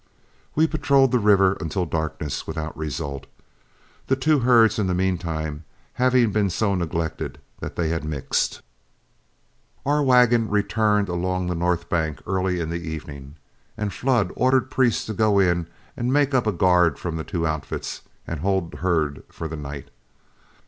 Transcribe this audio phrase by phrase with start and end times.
[0.55, 3.27] We patrolled the river until darkness without result,
[4.07, 8.63] the two herds in the mean time having been so neglected that they had mixed.
[9.85, 13.35] Our wagon returned along the north bank early in the evening,
[13.77, 17.45] and Flood ordered Priest to go in and make up a guard from the two
[17.45, 19.89] outfits and hold the herd for the night.